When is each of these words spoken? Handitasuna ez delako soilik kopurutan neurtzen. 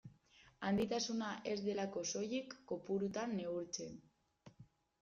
Handitasuna 0.69 1.27
ez 1.51 1.57
delako 1.67 2.03
soilik 2.13 2.57
kopurutan 2.73 3.39
neurtzen. 3.43 4.05